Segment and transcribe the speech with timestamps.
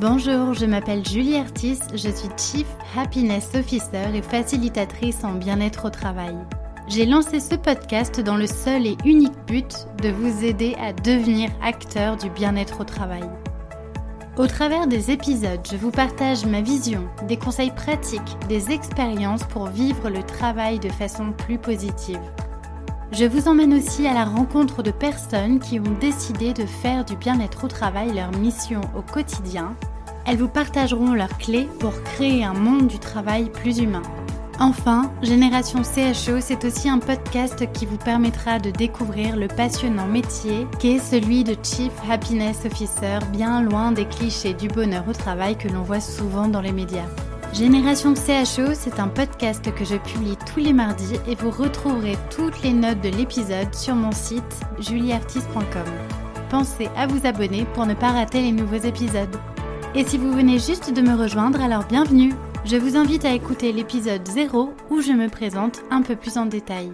[0.00, 5.90] Bonjour, je m'appelle Julie Artis, je suis Chief Happiness Officer et facilitatrice en bien-être au
[5.90, 6.36] travail.
[6.86, 11.50] J'ai lancé ce podcast dans le seul et unique but de vous aider à devenir
[11.60, 13.28] acteur du bien-être au travail.
[14.36, 19.66] Au travers des épisodes, je vous partage ma vision, des conseils pratiques, des expériences pour
[19.66, 22.20] vivre le travail de façon plus positive.
[23.10, 27.16] Je vous emmène aussi à la rencontre de personnes qui ont décidé de faire du
[27.16, 29.74] bien-être au travail leur mission au quotidien.
[30.26, 34.02] Elles vous partageront leurs clés pour créer un monde du travail plus humain.
[34.60, 40.66] Enfin, Génération CHO, c'est aussi un podcast qui vous permettra de découvrir le passionnant métier
[40.78, 45.68] qu'est celui de Chief Happiness Officer, bien loin des clichés du bonheur au travail que
[45.68, 47.06] l'on voit souvent dans les médias.
[47.52, 52.62] Génération CHO, c'est un podcast que je publie tous les mardis et vous retrouverez toutes
[52.62, 54.42] les notes de l'épisode sur mon site
[54.78, 55.84] julieartiste.com.
[56.50, 59.34] Pensez à vous abonner pour ne pas rater les nouveaux épisodes.
[59.94, 63.72] Et si vous venez juste de me rejoindre, alors bienvenue Je vous invite à écouter
[63.72, 66.92] l'épisode 0 où je me présente un peu plus en détail.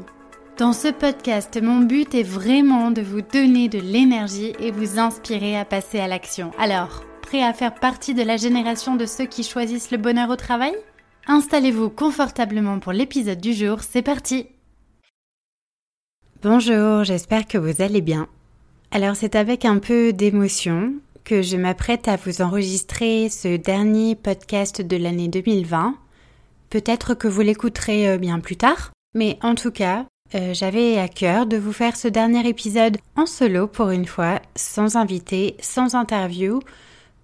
[0.57, 5.59] Dans ce podcast, mon but est vraiment de vous donner de l'énergie et vous inspirer
[5.59, 6.53] à passer à l'action.
[6.61, 7.03] Alors,
[7.43, 10.75] à faire partie de la génération de ceux qui choisissent le bonheur au travail?
[11.27, 14.47] Installez-vous confortablement pour l'épisode du jour, c'est parti
[16.43, 18.29] Bonjour, j'espère que vous allez bien.
[18.91, 20.93] Alors c'est avec un peu d'émotion
[21.25, 25.97] que je m'apprête à vous enregistrer ce dernier podcast de l'année 2020.
[26.69, 31.09] Peut-être que vous l'écouterez euh, bien plus tard, mais en tout cas, euh, j'avais à
[31.09, 35.95] cœur de vous faire ce dernier épisode en solo pour une fois, sans invité, sans
[35.95, 36.61] interview,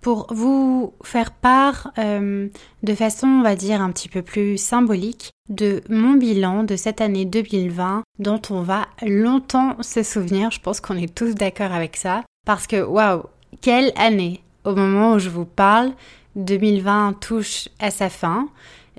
[0.00, 2.48] pour vous faire part euh,
[2.82, 7.00] de façon, on va dire, un petit peu plus symbolique de mon bilan de cette
[7.00, 10.50] année 2020 dont on va longtemps se souvenir.
[10.50, 12.22] Je pense qu'on est tous d'accord avec ça.
[12.46, 13.24] Parce que, waouh,
[13.60, 15.92] quelle année Au moment où je vous parle,
[16.36, 18.48] 2020 touche à sa fin.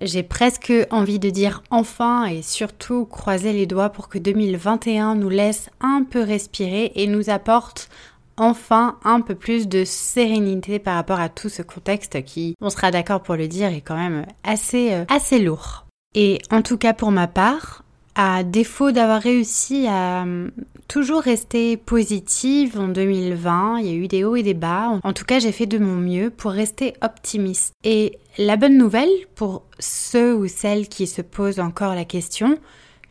[0.02, 5.30] J'ai presque envie de dire enfin et surtout croiser les doigts pour que 2021 nous
[5.30, 7.88] laisse un peu respirer et nous apporte
[8.42, 12.92] enfin un peu plus de sérénité par rapport à tout ce contexte qui, on sera
[12.92, 15.86] d'accord pour le dire, est quand même assez, euh, assez lourd.
[16.16, 17.84] Et en tout cas pour ma part,
[18.16, 20.50] à défaut d'avoir réussi à euh,
[20.88, 25.00] toujours rester positive en 2020, il y a eu des hauts et des bas.
[25.04, 27.74] En tout cas, j'ai fait de mon mieux pour rester optimiste.
[27.84, 32.58] Et la bonne nouvelle pour ceux ou celles qui se posent encore la question,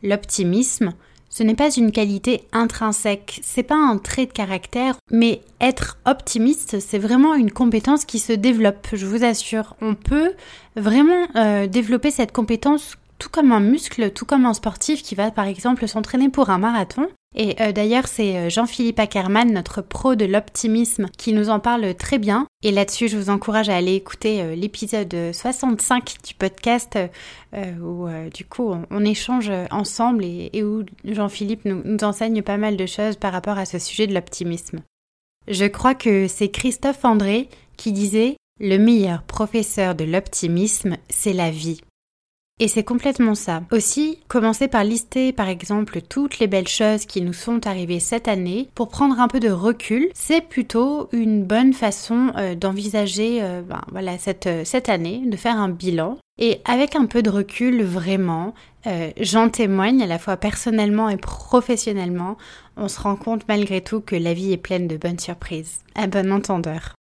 [0.02, 0.92] l'optimisme,
[1.30, 6.80] ce n'est pas une qualité intrinsèque, c'est pas un trait de caractère, mais être optimiste,
[6.80, 9.76] c'est vraiment une compétence qui se développe, je vous assure.
[9.80, 10.32] On peut
[10.76, 15.30] vraiment euh, développer cette compétence tout comme un muscle, tout comme un sportif qui va
[15.30, 17.06] par exemple s'entraîner pour un marathon.
[17.36, 21.94] Et euh, d'ailleurs, c'est euh, Jean-Philippe Ackermann, notre pro de l'optimisme, qui nous en parle
[21.94, 22.46] très bien.
[22.64, 26.98] Et là-dessus, je vous encourage à aller écouter euh, l'épisode 65 du podcast
[27.82, 33.16] où du coup on, échange ensemble et, où Jean-Philippe nous enseigne pas mal de choses
[33.16, 34.80] par rapport à ce sujet de l'optimisme.
[35.48, 41.50] Je crois que c'est Christophe André qui disait Le meilleur professeur de l'optimisme, c'est la
[41.50, 41.80] vie.
[42.62, 43.62] Et c'est complètement ça.
[43.72, 48.28] Aussi, commencer par lister par exemple toutes les belles choses qui nous sont arrivées cette
[48.28, 53.62] année pour prendre un peu de recul, c'est plutôt une bonne façon euh, d'envisager euh,
[53.62, 56.18] ben, voilà, cette, euh, cette année, de faire un bilan.
[56.38, 58.54] Et avec un peu de recul, vraiment,
[59.20, 62.38] j'en témoigne à la fois personnellement et professionnellement,
[62.78, 65.80] on se rend compte malgré tout que la vie est pleine de bonnes surprises.
[65.94, 66.94] À bon entendeur.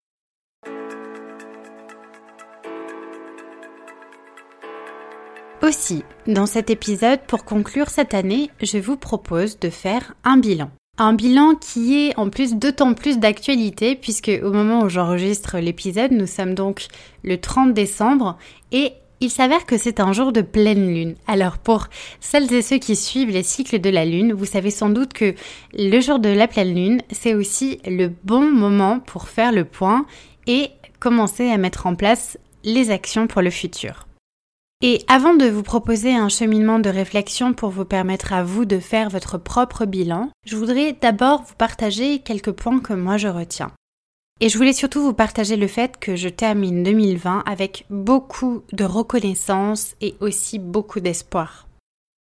[5.70, 10.72] Aussi, dans cet épisode, pour conclure cette année, je vous propose de faire un bilan.
[10.98, 16.12] Un bilan qui est en plus d'autant plus d'actualité puisque au moment où j'enregistre l'épisode,
[16.12, 16.88] nous sommes donc
[17.24, 18.40] le 30 décembre
[18.72, 21.14] et il s'avère que c'est un jour de pleine lune.
[21.28, 21.86] Alors pour
[22.20, 25.36] celles et ceux qui suivent les cycles de la lune, vous savez sans doute que
[25.78, 30.08] le jour de la pleine lune, c'est aussi le bon moment pour faire le point
[30.48, 34.09] et commencer à mettre en place les actions pour le futur.
[34.82, 38.80] Et avant de vous proposer un cheminement de réflexion pour vous permettre à vous de
[38.80, 43.74] faire votre propre bilan, je voudrais d'abord vous partager quelques points que moi je retiens.
[44.40, 48.86] Et je voulais surtout vous partager le fait que je termine 2020 avec beaucoup de
[48.86, 51.68] reconnaissance et aussi beaucoup d'espoir.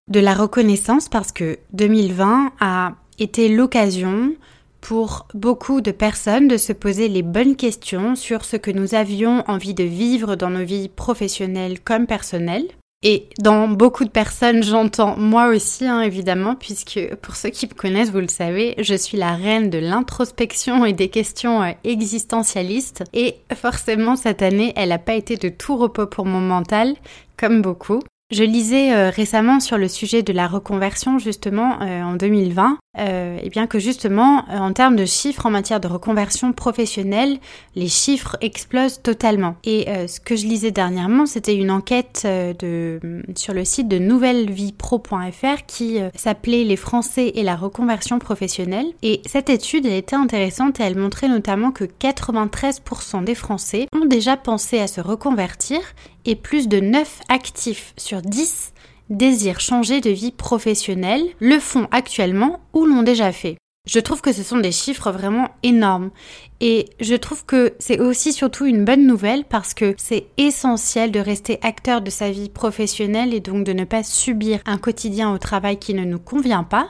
[0.09, 4.33] De la reconnaissance parce que 2020 a été l'occasion
[4.81, 9.43] pour beaucoup de personnes de se poser les bonnes questions sur ce que nous avions
[9.47, 12.67] envie de vivre dans nos vies professionnelles comme personnelles.
[13.01, 17.73] Et dans beaucoup de personnes, j'entends moi aussi, hein, évidemment, puisque pour ceux qui me
[17.73, 23.05] connaissent, vous le savez, je suis la reine de l'introspection et des questions euh, existentialistes.
[23.13, 26.95] Et forcément, cette année, elle n'a pas été de tout repos pour mon mental,
[27.37, 28.01] comme beaucoup.
[28.31, 33.39] Je lisais euh, récemment sur le sujet de la reconversion justement euh, en 2020, euh,
[33.41, 37.39] et bien que justement en termes de chiffres en matière de reconversion professionnelle,
[37.75, 39.55] les chiffres explosent totalement.
[39.63, 42.99] Et ce que je lisais dernièrement, c'était une enquête de,
[43.35, 48.87] sur le site de nouvellevipro.fr qui s'appelait Les Français et la reconversion professionnelle.
[49.01, 54.05] Et cette étude elle était intéressante et elle montrait notamment que 93% des Français ont
[54.05, 55.79] déjà pensé à se reconvertir
[56.29, 58.73] et plus de 9 actifs sur 10
[59.09, 63.57] désirent changer de vie professionnelle, le font actuellement ou l'ont déjà fait.
[63.87, 66.11] Je trouve que ce sont des chiffres vraiment énormes.
[66.59, 71.19] Et je trouve que c'est aussi surtout une bonne nouvelle parce que c'est essentiel de
[71.19, 75.39] rester acteur de sa vie professionnelle et donc de ne pas subir un quotidien au
[75.39, 76.89] travail qui ne nous convient pas.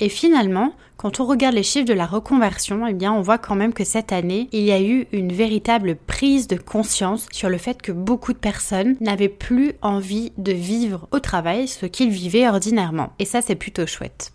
[0.00, 3.54] Et finalement, quand on regarde les chiffres de la reconversion, eh bien, on voit quand
[3.54, 7.58] même que cette année, il y a eu une véritable prise de conscience sur le
[7.58, 12.48] fait que beaucoup de personnes n'avaient plus envie de vivre au travail ce qu'ils vivaient
[12.48, 13.12] ordinairement.
[13.18, 14.33] Et ça, c'est plutôt chouette.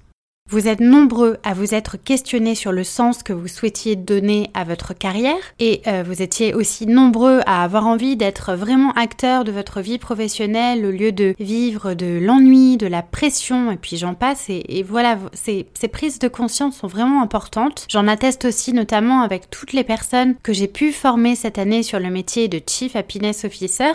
[0.52, 4.64] Vous êtes nombreux à vous être questionnés sur le sens que vous souhaitiez donner à
[4.64, 9.52] votre carrière et euh, vous étiez aussi nombreux à avoir envie d'être vraiment acteur de
[9.52, 14.16] votre vie professionnelle au lieu de vivre de l'ennui, de la pression et puis j'en
[14.16, 17.86] passe et, voilà, ces, ces prises de conscience sont vraiment importantes.
[17.88, 22.00] J'en atteste aussi notamment avec toutes les personnes que j'ai pu former cette année sur
[22.00, 23.92] le métier de Chief Happiness Officer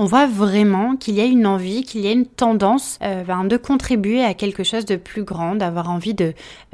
[0.00, 3.56] on voit vraiment qu'il y a une envie, qu'il y a une tendance euh, de
[3.58, 6.16] contribuer à quelque chose de plus grand, d'avoir envie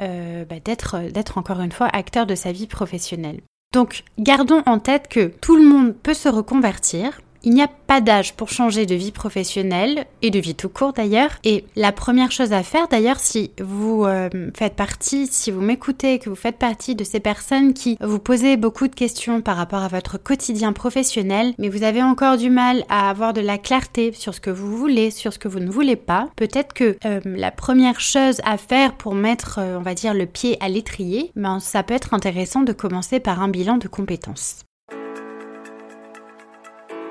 [0.01, 3.41] euh, d'être d'être encore une fois acteur de sa vie professionnelle.
[3.75, 8.01] Donc gardons en tête que tout le monde peut se reconvertir, il n'y a pas
[8.01, 11.31] d'âge pour changer de vie professionnelle et de vie tout court d'ailleurs.
[11.45, 16.19] Et la première chose à faire d'ailleurs, si vous euh, faites partie, si vous m'écoutez,
[16.19, 19.85] que vous faites partie de ces personnes qui vous posez beaucoup de questions par rapport
[19.85, 24.13] à votre quotidien professionnel, mais vous avez encore du mal à avoir de la clarté
[24.13, 27.21] sur ce que vous voulez, sur ce que vous ne voulez pas, peut-être que euh,
[27.25, 31.31] la première chose à faire pour mettre, euh, on va dire, le pied à l'étrier,
[31.37, 34.67] ben, ça peut être intéressant de commencer par un bilan de compétences.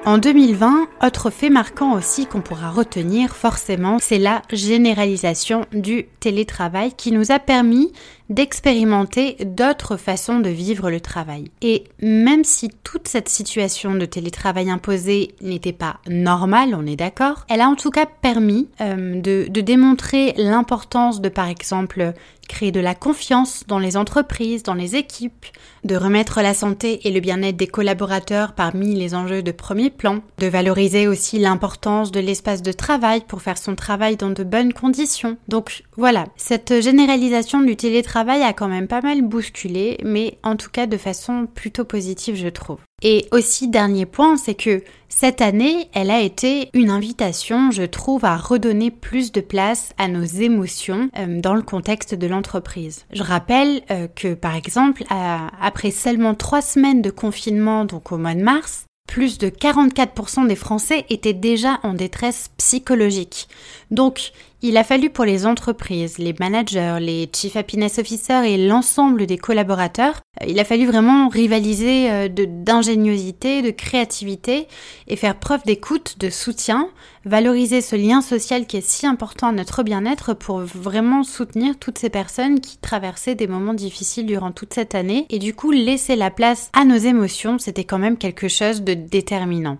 [0.05, 6.93] En 2020, autre fait marquant aussi qu'on pourra retenir forcément, c'est la généralisation du télétravail
[6.95, 7.91] qui nous a permis
[8.29, 11.45] d'expérimenter d'autres façons de vivre le travail.
[11.63, 17.43] Et même si toute cette situation de télétravail imposé n'était pas normale, on est d'accord,
[17.49, 22.13] elle a en tout cas permis euh, de, de démontrer l'importance de par exemple
[22.47, 25.45] créer de la confiance dans les entreprises, dans les équipes,
[25.83, 30.21] de remettre la santé et le bien-être des collaborateurs parmi les enjeux de premier plan,
[30.39, 34.73] de valoriser aussi l'importance de l'espace de travail pour faire son travail dans de bonnes
[34.73, 35.37] conditions.
[35.47, 40.69] Donc voilà, cette généralisation du télétravail a quand même pas mal bousculé, mais en tout
[40.71, 42.79] cas de façon plutôt positive je trouve.
[43.01, 48.25] Et aussi, dernier point, c'est que cette année, elle a été une invitation, je trouve,
[48.25, 53.05] à redonner plus de place à nos émotions euh, dans le contexte de l'entreprise.
[53.11, 58.33] Je rappelle euh, que, par exemple, après seulement trois semaines de confinement, donc au mois
[58.33, 63.47] de mars, plus de 44% des Français étaient déjà en détresse psychologique.
[63.91, 64.31] Donc,
[64.67, 69.37] il a fallu pour les entreprises, les managers, les chief happiness officers et l'ensemble des
[69.37, 74.67] collaborateurs, euh, il a fallu vraiment rivaliser euh, d'ingéniosité, de, créativité
[75.07, 76.89] et faire preuve d'écoute, de soutien,
[77.25, 81.99] valoriser ce lien social qui est si important à notre bien-être pour vraiment soutenir toutes
[81.99, 86.15] ces personnes qui traversaient des moments difficiles durant toute cette année et du coup laisser
[86.15, 89.77] la place à nos émotions, c'était quand même quelque chose de déterminant.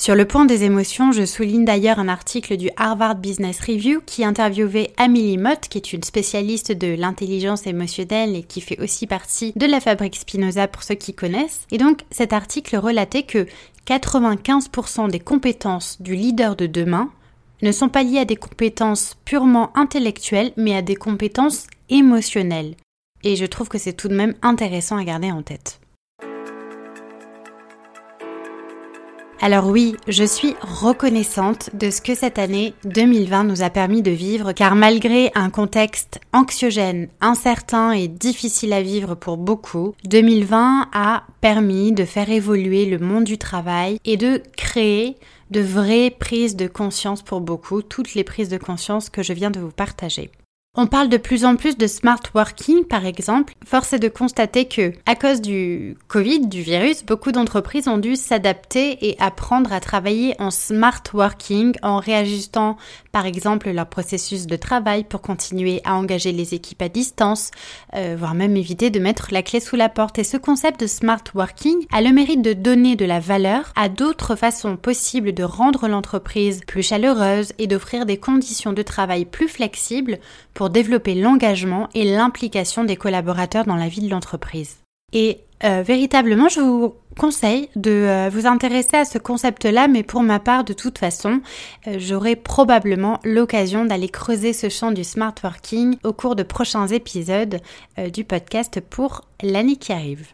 [0.00, 4.24] Sur le point des émotions, je souligne d'ailleurs un article du Harvard Business Review qui
[4.24, 9.52] interviewait Amélie Mott, qui est une spécialiste de l'intelligence émotionnelle et qui fait aussi partie
[9.56, 11.66] de la fabrique Spinoza pour ceux qui connaissent.
[11.72, 13.48] Et donc cet article relatait que
[13.88, 17.10] 95% des compétences du leader de demain
[17.62, 22.76] ne sont pas liées à des compétences purement intellectuelles, mais à des compétences émotionnelles.
[23.24, 25.80] Et je trouve que c'est tout de même intéressant à garder en tête.
[29.40, 34.10] Alors oui, je suis reconnaissante de ce que cette année 2020 nous a permis de
[34.10, 41.22] vivre, car malgré un contexte anxiogène, incertain et difficile à vivre pour beaucoup, 2020 a
[41.40, 45.16] permis de faire évoluer le monde du travail et de créer
[45.52, 49.52] de vraies prises de conscience pour beaucoup, toutes les prises de conscience que je viens
[49.52, 50.32] de vous partager.
[50.80, 53.52] On parle de plus en plus de smart working, par exemple.
[53.66, 58.14] Force est de constater que, à cause du Covid, du virus, beaucoup d'entreprises ont dû
[58.14, 62.76] s'adapter et apprendre à travailler en smart working en réajustant,
[63.10, 67.50] par exemple, leur processus de travail pour continuer à engager les équipes à distance,
[67.96, 70.20] euh, voire même éviter de mettre la clé sous la porte.
[70.20, 73.88] Et ce concept de smart working a le mérite de donner de la valeur à
[73.88, 79.48] d'autres façons possibles de rendre l'entreprise plus chaleureuse et d'offrir des conditions de travail plus
[79.48, 80.20] flexibles
[80.58, 84.78] pour développer l'engagement et l'implication des collaborateurs dans la vie de l'entreprise.
[85.12, 90.24] Et euh, véritablement, je vous conseille de euh, vous intéresser à ce concept-là, mais pour
[90.24, 91.42] ma part, de toute façon,
[91.86, 96.88] euh, j'aurai probablement l'occasion d'aller creuser ce champ du smart working au cours de prochains
[96.88, 97.60] épisodes
[98.12, 100.26] du podcast pour l'année qui arrive.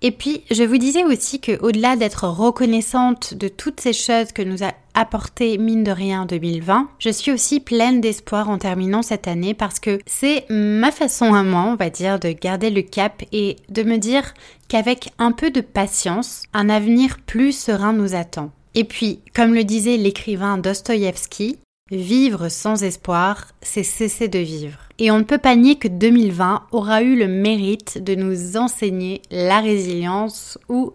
[0.00, 4.42] Et puis, je vous disais aussi que au-delà d'être reconnaissante de toutes ces choses que
[4.42, 9.26] nous a apporté mine de rien 2020, je suis aussi pleine d'espoir en terminant cette
[9.26, 13.24] année parce que c'est ma façon à moi, on va dire, de garder le cap
[13.32, 14.34] et de me dire
[14.68, 18.52] qu'avec un peu de patience, un avenir plus serein nous attend.
[18.76, 21.58] Et puis, comme le disait l'écrivain Dostoïevski,
[21.90, 24.78] Vivre sans espoir, c'est cesser de vivre.
[24.98, 29.22] Et on ne peut pas nier que 2020 aura eu le mérite de nous enseigner
[29.30, 30.92] la résilience ou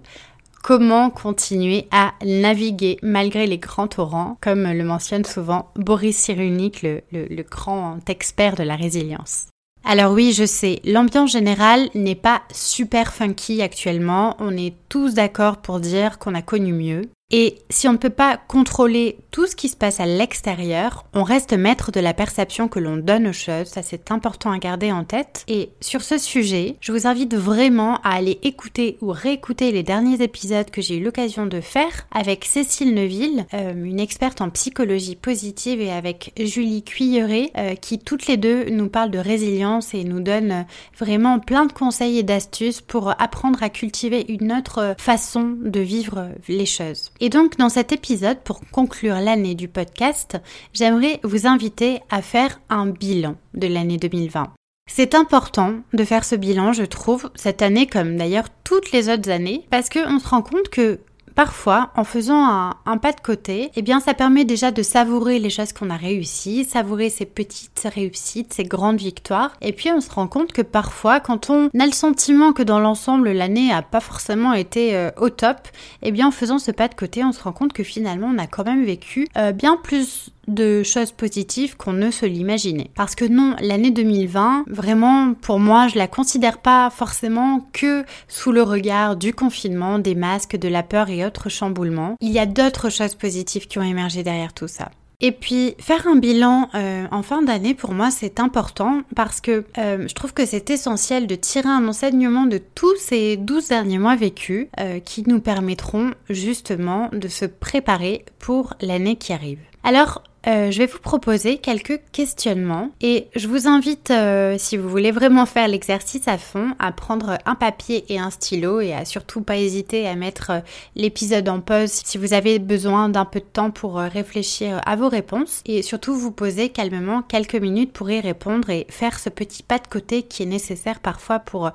[0.62, 7.02] comment continuer à naviguer malgré les grands torrents, comme le mentionne souvent Boris Cyrulnik, le,
[7.12, 9.48] le grand expert de la résilience.
[9.86, 15.58] Alors oui, je sais, l'ambiance générale n'est pas super funky actuellement, on est tous d'accord
[15.58, 17.02] pour dire qu'on a connu mieux.
[17.36, 21.24] Et si on ne peut pas contrôler tout ce qui se passe à l'extérieur, on
[21.24, 24.92] reste maître de la perception que l'on donne aux choses, ça c'est important à garder
[24.92, 25.44] en tête.
[25.48, 30.22] Et sur ce sujet, je vous invite vraiment à aller écouter ou réécouter les derniers
[30.22, 35.16] épisodes que j'ai eu l'occasion de faire avec Cécile Neuville, euh, une experte en psychologie
[35.16, 40.04] positive, et avec Julie Cuilleret, euh, qui toutes les deux nous parlent de résilience et
[40.04, 40.68] nous donnent
[41.00, 46.30] vraiment plein de conseils et d'astuces pour apprendre à cultiver une autre façon de vivre
[46.48, 47.12] les choses.
[47.24, 50.42] Et donc dans cet épisode, pour conclure l'année du podcast,
[50.74, 54.52] j'aimerais vous inviter à faire un bilan de l'année 2020.
[54.92, 59.30] C'est important de faire ce bilan, je trouve, cette année comme d'ailleurs toutes les autres
[59.30, 61.00] années, parce qu'on se rend compte que
[61.36, 62.46] Parfois, en faisant
[62.86, 65.98] un, pas de côté, eh bien, ça permet déjà de savourer les choses qu'on a
[65.98, 69.54] réussies, savourer ces petites réussites, ces grandes victoires.
[69.62, 72.80] Et puis, on se rend compte que parfois, quand on a le sentiment que dans
[72.80, 75.58] l'ensemble, l'année a pas forcément été euh, au top,
[76.02, 78.38] eh bien, en faisant ce pas de côté, on se rend compte que finalement, on
[78.38, 82.92] a quand même vécu euh, bien plus de choses positives qu'on ne se l'imaginait.
[82.96, 88.52] Parce que non, l'année 2020, vraiment, pour moi, je la considère pas forcément que sous
[88.52, 92.16] le regard du confinement, des masques, de la peur et autres chamboulements.
[92.22, 94.90] Il y a d'autres choses positives qui ont émergé derrière tout ça.
[95.22, 99.64] Et puis faire un bilan euh, en fin d'année pour moi c'est important parce que
[99.78, 104.00] euh, je trouve que c'est essentiel de tirer un enseignement de tous ces 12 derniers
[104.00, 109.60] mois vécus euh, qui nous permettront justement de se préparer pour l'année qui arrive.
[109.86, 114.90] Alors euh, je vais vous proposer quelques questionnements et je vous invite, euh, si vous
[114.90, 119.06] voulez vraiment faire l'exercice à fond, à prendre un papier et un stylo et à
[119.06, 120.60] surtout pas hésiter à mettre euh,
[120.96, 125.08] l'épisode en pause si vous avez besoin d'un peu de temps pour réfléchir à vos
[125.08, 129.64] réponses et surtout vous poser calmement quelques minutes pour y répondre et faire ce petit
[129.64, 131.72] pas de côté qui est nécessaire parfois pour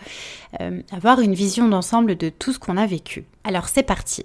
[0.92, 3.24] avoir une vision d'ensemble de tout ce qu'on a vécu.
[3.44, 4.24] Alors c'est parti.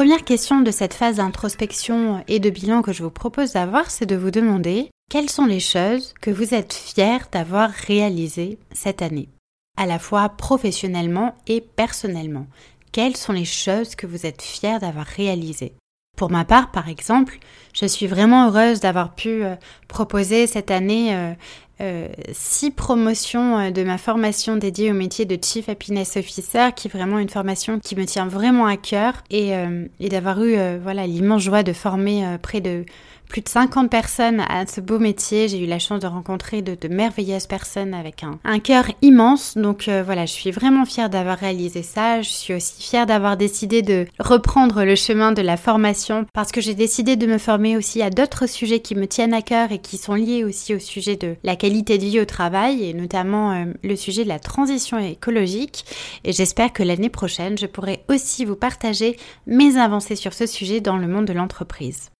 [0.00, 4.06] Première question de cette phase d'introspection et de bilan que je vous propose d'avoir, c'est
[4.06, 9.28] de vous demander quelles sont les choses que vous êtes fiers d'avoir réalisées cette année,
[9.76, 12.46] à la fois professionnellement et personnellement.
[12.92, 15.74] Quelles sont les choses que vous êtes fiers d'avoir réalisées?
[16.20, 17.38] Pour ma part, par exemple,
[17.72, 19.54] je suis vraiment heureuse d'avoir pu euh,
[19.88, 21.32] proposer cette année euh,
[21.80, 26.90] euh, six promotions de ma formation dédiée au métier de Chief Happiness Officer, qui est
[26.90, 29.52] vraiment une formation qui me tient vraiment à cœur, et,
[29.98, 32.84] et d'avoir eu voilà l'immense joie de former près de
[33.30, 35.48] plus de 50 personnes à ce beau métier.
[35.48, 39.56] J'ai eu la chance de rencontrer de, merveilleuses personnes avec un, cœur immense.
[39.56, 42.20] Donc euh, voilà, je suis vraiment fière d'avoir réalisé ça.
[42.20, 46.60] Je suis aussi fière d'avoir décidé de reprendre le chemin de la formation parce que
[46.60, 49.78] j'ai décidé de me former aussi à d'autres sujets qui me tiennent à cœur et
[49.78, 53.52] qui sont liés aussi au sujet de la qualité de vie au travail et notamment
[53.52, 55.84] euh, le sujet de la transition écologique.
[56.24, 60.80] Et j'espère que l'année prochaine, je pourrai aussi vous partager mes avancées sur ce sujet
[60.80, 62.10] dans le monde de l'entreprise.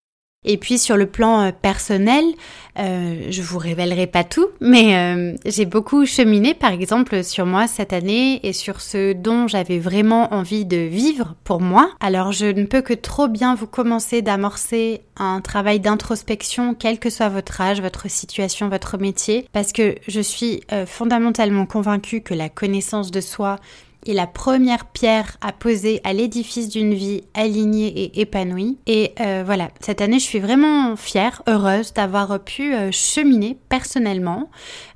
[0.43, 2.25] Et puis sur le plan euh, personnel,
[2.79, 7.67] euh, je vous révélerai pas tout, mais euh, j'ai beaucoup cheminé par exemple sur moi
[7.67, 11.91] cette année et sur ce dont j'avais vraiment envie de vivre pour moi.
[12.01, 17.11] Alors je ne peux que trop bien vous commencer d'amorcer un travail d'introspection, quel que
[17.11, 22.49] soit votre âge, votre situation, votre métier, parce que je suis fondamentalement convaincue que la
[22.49, 23.59] connaissance de soi
[24.07, 28.79] est la première pierre à poser à l'édifice d'une vie alignée et épanouie.
[28.87, 34.51] Et euh, voilà, cette année, je suis vraiment fière, heureuse d'avoir pu euh, cheminer personnellement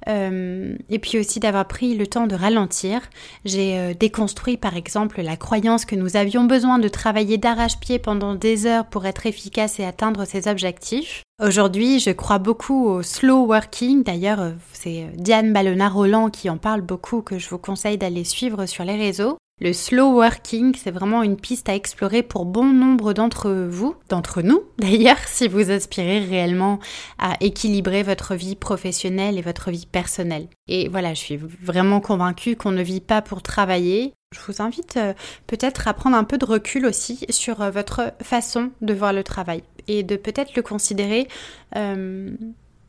[0.08, 3.00] euh, et puis aussi d'avoir pris le temps de ralentir.
[3.44, 8.66] J'ai déconstruit par exemple la croyance que nous avions besoin de travailler d'arrache-pied pendant des
[8.66, 11.22] heures pour être efficace et atteindre ses objectifs.
[11.42, 14.04] Aujourd'hui, je crois beaucoup au slow working.
[14.04, 18.84] D'ailleurs, c'est Diane Ballona-Roland qui en parle beaucoup, que je vous conseille d'aller suivre sur
[18.84, 19.36] les réseaux.
[19.60, 24.42] Le slow working, c'est vraiment une piste à explorer pour bon nombre d'entre vous, d'entre
[24.42, 26.78] nous d'ailleurs, si vous aspirez réellement
[27.18, 30.46] à équilibrer votre vie professionnelle et votre vie personnelle.
[30.68, 34.12] Et voilà, je suis vraiment convaincue qu'on ne vit pas pour travailler.
[34.32, 35.14] Je vous invite euh,
[35.46, 39.22] peut-être à prendre un peu de recul aussi sur euh, votre façon de voir le
[39.22, 41.28] travail et de peut-être le considérer
[41.76, 42.30] euh,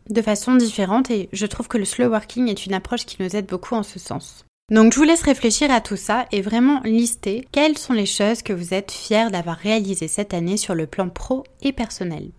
[0.10, 1.12] de façon différente.
[1.12, 3.84] Et je trouve que le slow working est une approche qui nous aide beaucoup en
[3.84, 4.46] ce sens.
[4.72, 8.42] Donc je vous laisse réfléchir à tout ça et vraiment lister quelles sont les choses
[8.42, 12.32] que vous êtes fiers d'avoir réalisées cette année sur le plan pro et personnel.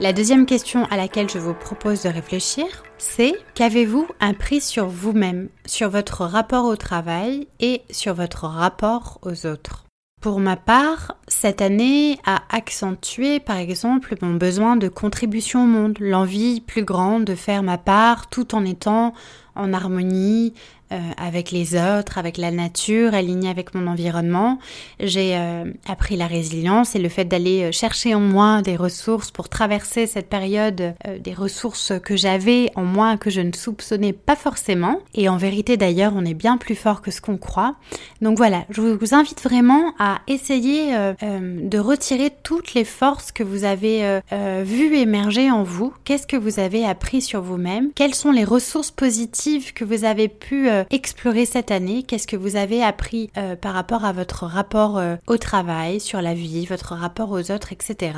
[0.00, 2.66] La deuxième question à laquelle je vous propose de réfléchir,
[2.98, 9.46] c'est qu'avez-vous appris sur vous-même, sur votre rapport au travail et sur votre rapport aux
[9.46, 9.86] autres?
[10.20, 15.96] Pour ma part, cette année a accentué par exemple mon besoin de contribution au monde,
[16.00, 19.14] l'envie plus grande de faire ma part tout en étant
[19.54, 20.54] en harmonie
[20.90, 24.58] euh, avec les autres, avec la nature, alignée avec mon environnement.
[25.00, 29.30] J'ai euh, appris la résilience et le fait d'aller euh, chercher en moi des ressources
[29.30, 34.34] pour traverser cette période, des ressources que j'avais en moi que je ne soupçonnais pas
[34.34, 35.00] forcément.
[35.14, 37.74] Et en vérité d'ailleurs, on est bien plus fort que ce qu'on croit.
[38.22, 43.64] Donc voilà, je vous invite vraiment à essayer de retirer toutes les forces que vous
[43.64, 44.20] avez
[44.64, 45.92] vues émerger en vous.
[46.04, 47.92] Qu'est-ce que vous avez appris sur vous-même?
[47.94, 52.02] Quelles sont les ressources positives que vous avez pu euh, explorer cette année?
[52.02, 56.20] Qu'est-ce que vous avez appris euh, par rapport à votre rapport euh, au travail, sur
[56.20, 58.12] la vie, votre rapport aux autres, etc.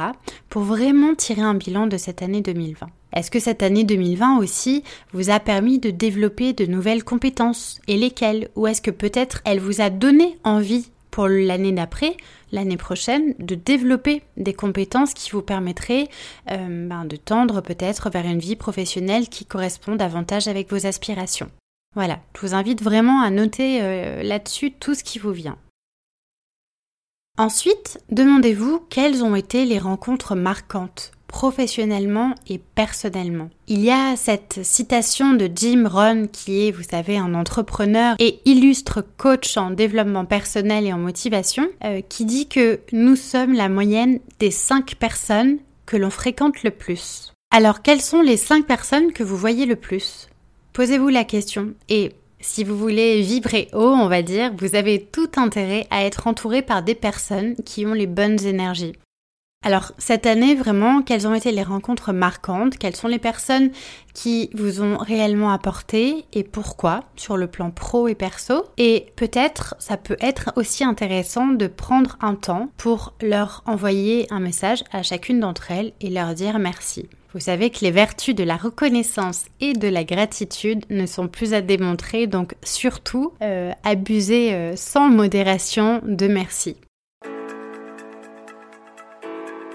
[0.49, 4.85] pour vraiment tirer un bilan de cette année 2020 est-ce que cette année 2020 aussi
[5.13, 7.81] vous a permis de développer de nouvelles compétences?
[7.89, 8.51] Et lesquelles?
[8.55, 12.17] Ou est-ce que peut-être elle vous a donné envie pour l'année d'après,
[12.53, 16.09] l'année prochaine, de développer des compétences qui vous permettraient
[16.47, 21.51] ben, de tendre peut-être vers une vie professionnelle qui correspond davantage avec vos aspirations
[21.97, 25.59] voilà, je vous invite vraiment à noter euh, là-dessus tout ce qui vous vient.
[27.37, 33.51] Ensuite, demandez-vous quelles ont été les rencontres marquantes, professionnellement et personnellement.
[33.69, 38.41] Il y a cette citation de Jim Rohn qui est, vous savez, un entrepreneur et
[38.45, 43.69] illustre coach en développement personnel et en motivation, euh, qui dit que nous sommes la
[43.69, 47.33] moyenne des cinq personnes que l'on fréquente le plus.
[47.53, 50.29] Alors, quelles sont les cinq personnes que vous voyez le plus?
[50.73, 55.31] Posez-vous la question et si vous voulez vibrer haut, on va dire, vous avez tout
[55.37, 58.95] intérêt à être entouré par des personnes qui ont les bonnes énergies.
[59.63, 62.79] Alors cette année vraiment, quelles ont été les rencontres marquantes?
[62.79, 63.71] Quelles sont les personnes
[64.15, 66.25] qui vous ont réellement apporté?
[66.33, 67.05] Et pourquoi?
[67.15, 68.65] Sur le plan pro et perso?
[68.79, 74.41] Et peut-être ça peut être aussi intéressant de prendre un temps pour leur envoyer un
[74.41, 77.11] message à chacune d'entre elles et leur dire merci.
[77.35, 81.53] Vous savez que les vertus de la reconnaissance et de la gratitude ne sont plus
[81.53, 86.77] à démontrer, donc surtout euh, abusez euh, sans modération de merci.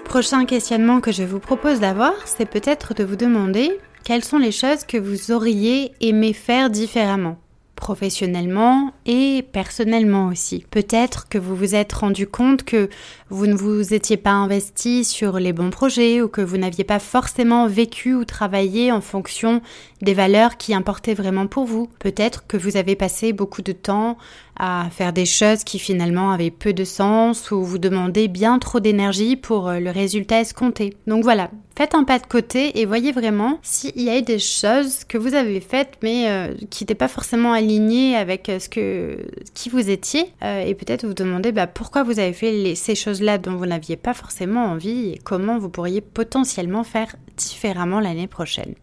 [0.08, 4.52] Prochain questionnement que je vous propose d'avoir, c'est peut-être de vous demander quelles sont les
[4.52, 7.38] choses que vous auriez aimé faire différemment
[7.76, 10.64] professionnellement et personnellement aussi.
[10.70, 12.88] Peut-être que vous vous êtes rendu compte que
[13.28, 17.00] vous ne vous étiez pas investi sur les bons projets ou que vous n'aviez pas
[17.00, 19.62] forcément vécu ou travaillé en fonction
[20.02, 21.88] des valeurs qui importaient vraiment pour vous.
[21.98, 24.16] Peut-être que vous avez passé beaucoup de temps
[24.58, 28.80] à faire des choses qui finalement avaient peu de sens ou vous demandez bien trop
[28.80, 30.96] d'énergie pour euh, le résultat escompté.
[31.06, 35.04] Donc voilà, faites un pas de côté et voyez vraiment s'il y a des choses
[35.04, 39.18] que vous avez faites mais euh, qui n'étaient pas forcément alignées avec euh, ce que
[39.52, 43.56] qui vous étiez et peut-être vous demandez bah, pourquoi vous avez fait ces choses-là dont
[43.56, 48.74] vous n'aviez pas forcément envie et comment vous pourriez potentiellement faire différemment l'année prochaine.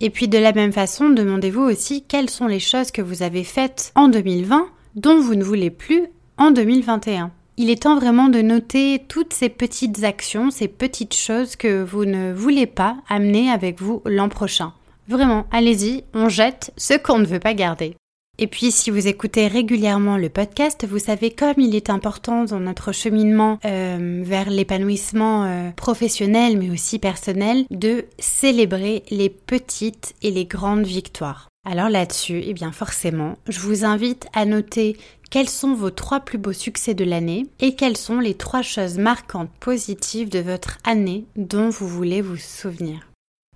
[0.00, 3.44] Et puis de la même façon, demandez-vous aussi quelles sont les choses que vous avez
[3.44, 4.66] faites en 2020
[4.96, 7.30] dont vous ne voulez plus en 2021.
[7.56, 12.04] il est temps vraiment de noter toutes ces petites actions, ces petites choses que vous
[12.04, 14.72] ne voulez pas amener avec vous l'an prochain.
[15.06, 17.94] Vraiment, allez-y, on jette ce qu'on ne veut pas garder.
[18.38, 22.58] Et puis si vous écoutez régulièrement le podcast, vous savez comme il est important dans
[22.58, 30.32] notre cheminement euh, vers l'épanouissement euh, professionnel mais aussi personnel de célébrer les petites et
[30.32, 31.48] les grandes victoires.
[31.64, 34.96] Alors là-dessus, eh bien forcément, je vous invite à noter
[35.30, 38.98] quels sont vos trois plus beaux succès de l'année et quelles sont les trois choses
[38.98, 43.00] marquantes positives de votre année dont vous voulez vous souvenir.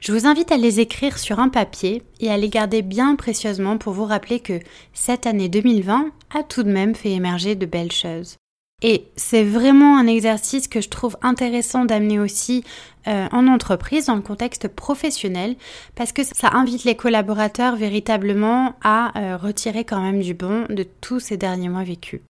[0.00, 3.78] Je vous invite à les écrire sur un papier et à les garder bien précieusement
[3.78, 4.60] pour vous rappeler que
[4.92, 8.36] cette année 2020 a tout de même fait émerger de belles choses.
[8.80, 12.62] Et c'est vraiment un exercice que je trouve intéressant d'amener aussi
[13.08, 15.56] euh, en entreprise, dans le contexte professionnel,
[15.96, 20.86] parce que ça invite les collaborateurs véritablement à euh, retirer quand même du bon de
[21.00, 22.20] tous ces derniers mois vécus.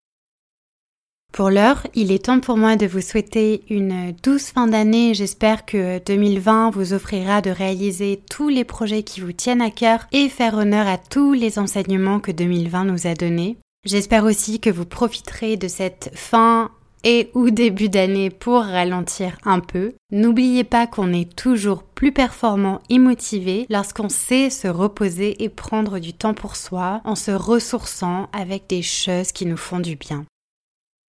[1.32, 5.14] Pour l'heure, il est temps pour moi de vous souhaiter une douce fin d'année.
[5.14, 10.08] J'espère que 2020 vous offrira de réaliser tous les projets qui vous tiennent à cœur
[10.10, 13.56] et faire honneur à tous les enseignements que 2020 nous a donnés.
[13.84, 16.72] J'espère aussi que vous profiterez de cette fin
[17.04, 19.92] et ou début d'année pour ralentir un peu.
[20.10, 26.00] N'oubliez pas qu'on est toujours plus performant et motivé lorsqu'on sait se reposer et prendre
[26.00, 30.24] du temps pour soi en se ressourçant avec des choses qui nous font du bien.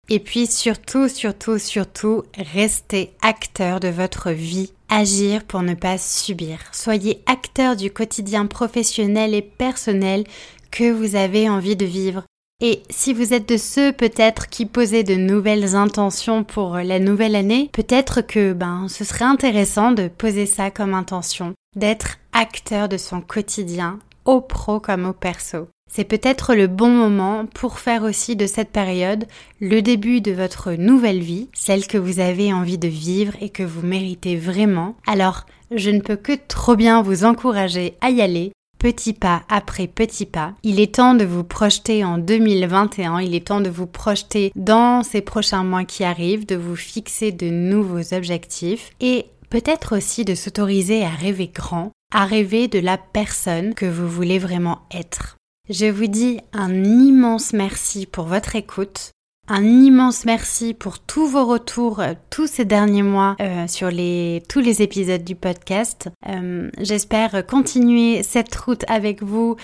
[0.09, 4.71] Et puis surtout, surtout, surtout, restez acteur de votre vie.
[4.89, 6.59] Agir pour ne pas subir.
[6.71, 10.23] Soyez acteur du quotidien professionnel et personnel
[10.71, 12.23] que vous avez envie de vivre.
[12.61, 17.35] Et si vous êtes de ceux peut-être qui posaient de nouvelles intentions pour la nouvelle
[17.35, 22.97] année, peut-être que ben ce serait intéressant de poser ça comme intention, d'être acteur de
[22.97, 25.67] son quotidien, au pro comme au perso.
[25.87, 29.25] C'est peut-être le bon moment pour faire aussi de cette période
[29.59, 33.63] le début de votre nouvelle vie, celle que vous avez envie de vivre et que
[33.63, 34.95] vous méritez vraiment.
[35.07, 39.87] Alors, je ne peux que trop bien vous encourager à y aller, petit pas après
[39.87, 40.53] petit pas.
[40.63, 45.03] Il est temps de vous projeter en 2021, il est temps de vous projeter dans
[45.03, 50.35] ces prochains mois qui arrivent, de vous fixer de nouveaux objectifs et peut-être aussi de
[50.35, 55.36] s'autoriser à rêver grand, à rêver de la personne que vous voulez vraiment être.
[55.69, 59.11] Je vous dis un immense merci pour votre écoute.
[59.49, 64.43] Un immense merci pour tous vos retours euh, tous ces derniers mois euh, sur les,
[64.49, 66.09] tous les épisodes du podcast.
[66.27, 69.55] Euh, j'espère continuer cette route avec vous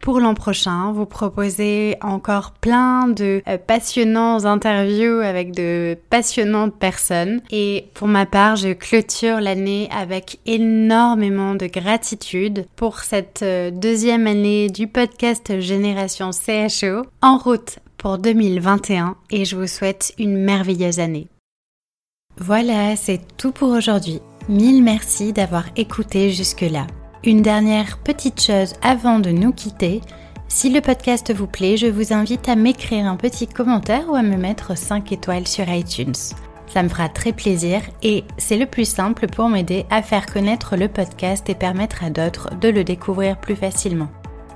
[0.00, 7.42] pour l'an prochain, vous proposer encore plein de passionnants interviews avec de passionnantes personnes.
[7.50, 14.68] Et pour ma part, je clôture l'année avec énormément de gratitude pour cette deuxième année
[14.70, 21.28] du podcast Génération CHO en route pour 2021 et je vous souhaite une merveilleuse année.
[22.38, 24.20] Voilà, c'est tout pour aujourd'hui.
[24.48, 26.86] Mille merci d'avoir écouté jusque-là.
[27.24, 30.00] Une dernière petite chose avant de nous quitter.
[30.48, 34.22] Si le podcast vous plaît, je vous invite à m'écrire un petit commentaire ou à
[34.22, 36.14] me mettre 5 étoiles sur iTunes.
[36.68, 40.76] Ça me fera très plaisir et c'est le plus simple pour m'aider à faire connaître
[40.76, 44.08] le podcast et permettre à d'autres de le découvrir plus facilement.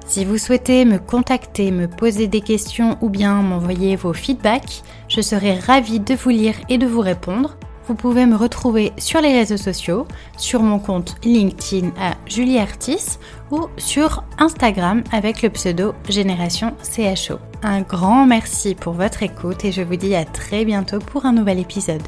[0.06, 5.20] Si vous souhaitez me contacter, me poser des questions ou bien m'envoyer vos feedbacks, je
[5.20, 7.56] serai ravie de vous lire et de vous répondre.
[7.86, 10.06] Vous pouvez me retrouver sur les réseaux sociaux,
[10.38, 13.18] sur mon compte LinkedIn à Julie Artis
[13.50, 17.38] ou sur Instagram avec le pseudo Génération CHO.
[17.62, 21.32] Un grand merci pour votre écoute et je vous dis à très bientôt pour un
[21.32, 22.02] nouvel épisode.